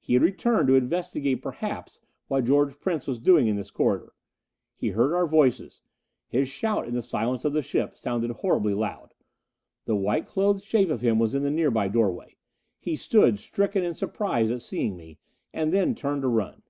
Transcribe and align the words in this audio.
He 0.00 0.14
had 0.14 0.22
returned, 0.24 0.66
to 0.66 0.74
investigate 0.74 1.40
perhaps 1.40 2.00
what 2.26 2.46
George 2.46 2.80
Prince 2.80 3.06
was 3.06 3.20
doing 3.20 3.46
in 3.46 3.54
this 3.54 3.70
corridor. 3.70 4.12
He 4.74 4.88
heard 4.88 5.14
our 5.14 5.24
voices; 5.28 5.82
his 6.26 6.48
shout 6.48 6.88
in 6.88 6.94
the 6.94 7.00
silence 7.00 7.44
of 7.44 7.52
the 7.52 7.62
ship 7.62 7.96
sounded 7.96 8.32
horribly 8.32 8.74
loud. 8.74 9.14
The 9.84 9.94
white 9.94 10.26
clothed 10.26 10.64
shape 10.64 10.90
of 10.90 11.02
him 11.02 11.20
was 11.20 11.32
in 11.32 11.44
the 11.44 11.50
nearby 11.52 11.86
doorway. 11.86 12.34
He 12.80 12.96
stood 12.96 13.38
stricken 13.38 13.84
in 13.84 13.94
surprise 13.94 14.50
at 14.50 14.62
seeing 14.62 14.96
me. 14.96 15.20
And 15.54 15.72
then 15.72 15.94
turned 15.94 16.22
to 16.22 16.28
run. 16.28 16.64